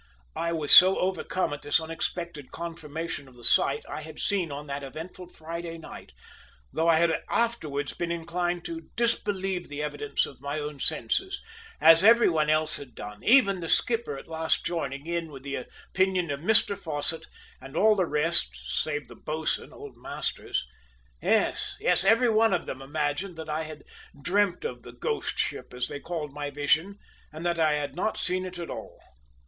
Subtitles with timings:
[0.35, 4.65] I was so overcome at this unexpected confirmation of the sight I had seen on
[4.65, 6.11] that eventful Friday night,
[6.73, 11.39] though I had afterwards been inclined to disbelieve the evidence of my own senses,
[11.79, 16.31] as everybody else had done, even the skipper at last joining in with the opinion
[16.31, 17.27] of Mr Fosset
[17.61, 20.65] and all the rest, save the boatswain, old Masters.
[21.21, 23.83] Yes, yes; every one them imagined that I had
[24.19, 26.97] dreamt of "the ghost ship" as they called my vision,
[27.31, 28.99] and that I had not seen it at all!